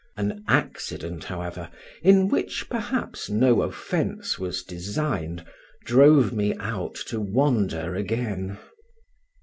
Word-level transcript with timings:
An 0.17 0.43
accident, 0.47 1.25
however, 1.25 1.69
in 2.01 2.27
which 2.27 2.71
perhaps 2.71 3.29
no 3.29 3.61
offence 3.61 4.39
was 4.39 4.63
designed, 4.63 5.45
drove 5.85 6.33
me 6.33 6.55
out 6.55 6.95
to 7.05 7.19
wander 7.19 7.93
again. 7.93 8.57